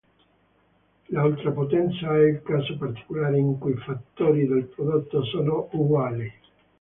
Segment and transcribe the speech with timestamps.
[1.09, 6.33] L'ultrapotenza è il caso particolare in cui i fattori del prodotto sono uguali.